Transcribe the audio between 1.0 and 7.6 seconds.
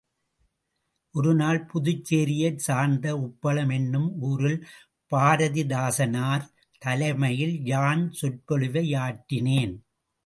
ஒருநாள் புதுச்சேரியைச் சார்ந்த உப்பளம் என்னும் ஊரில் பாரதிதாசனார் தலைமையில்